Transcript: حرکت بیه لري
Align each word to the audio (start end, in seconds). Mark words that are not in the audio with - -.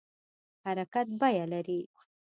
حرکت 0.65 1.07
بیه 1.19 1.45
لري 1.51 1.81